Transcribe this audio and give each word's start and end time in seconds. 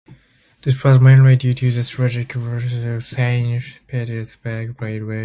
This 0.63 0.83
was 0.83 0.99
mainly 0.99 1.35
due 1.35 1.53
the 1.53 1.83
strategic 1.83 2.33
Warsaw- 2.35 2.99
Saint 3.01 3.63
Petersburg 3.87 4.81
Railway. 4.81 5.19